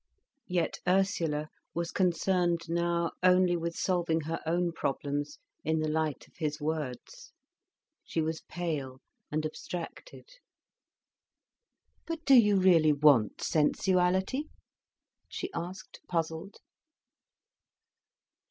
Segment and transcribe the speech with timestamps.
[0.47, 6.37] Yet Ursula was concerned now only with solving her own problems, in the light of
[6.37, 7.31] his words.
[8.03, 8.99] She was pale
[9.31, 10.27] and abstracted.
[12.07, 14.45] "But do you really want sensuality?"
[15.29, 16.57] she asked, puzzled.